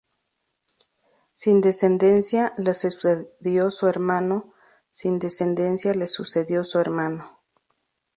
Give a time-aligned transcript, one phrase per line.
[1.35, 4.51] Sin descendencia, le sucedió su hermano.
[4.89, 7.43] Sin descendencia, le sucedió su hermano.